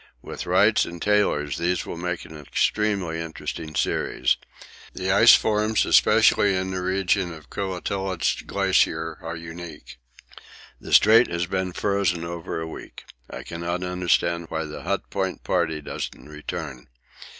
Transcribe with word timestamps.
With 0.23 0.47
Wright's 0.47 0.83
and 0.83 0.99
Taylor's 0.99 1.59
these 1.59 1.85
will 1.85 1.95
make 1.95 2.25
an 2.25 2.35
extremely 2.35 3.19
interesting 3.21 3.75
series 3.75 4.35
the 4.93 5.11
ice 5.11 5.35
forms 5.35 5.85
especially 5.85 6.55
in 6.55 6.71
the 6.71 6.81
region 6.81 7.31
of 7.31 7.43
the 7.43 7.49
Koettlitz 7.55 8.41
glacier 8.47 9.19
are 9.21 9.35
unique. 9.35 9.99
The 10.79 10.91
Strait 10.91 11.27
has 11.27 11.45
been 11.45 11.71
frozen 11.73 12.25
over 12.25 12.59
a 12.59 12.67
week. 12.67 13.05
I 13.29 13.43
cannot 13.43 13.83
understand 13.83 14.47
why 14.49 14.65
the 14.65 14.81
Hut 14.81 15.07
Point 15.11 15.43
party 15.43 15.81
doesn't 15.81 16.27
return. 16.27 16.87